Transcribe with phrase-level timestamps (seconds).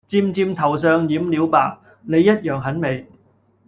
[0.07, 3.05] 漸漸頭上染了白你一樣很美